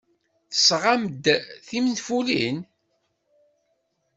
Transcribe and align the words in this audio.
Tesɣam-d 0.51 1.23
tinfulin? 1.67 2.57